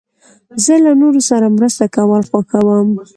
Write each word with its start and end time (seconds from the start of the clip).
زه 0.63 0.73
له 0.85 0.91
نورو 1.01 1.21
سره 1.29 1.45
مرسته 1.57 1.83
کول 1.95 2.21
خوښوم. 2.29 2.89